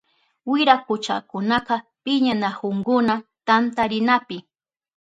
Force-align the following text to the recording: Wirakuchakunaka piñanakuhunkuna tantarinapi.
Wirakuchakunaka 0.51 1.75
piñanakuhunkuna 2.03 3.13
tantarinapi. 3.47 4.37